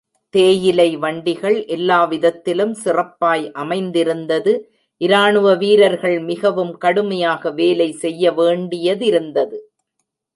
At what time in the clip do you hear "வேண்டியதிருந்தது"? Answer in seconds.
8.31-9.59